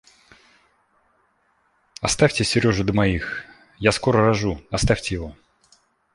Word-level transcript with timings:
Оставьте 2.01 2.43
Сережу 2.43 2.83
до 2.83 2.91
моих... 2.91 3.45
Я 3.77 3.91
скоро 3.91 4.25
рожу, 4.25 4.59
оставьте 4.71 5.13
его! 5.13 5.35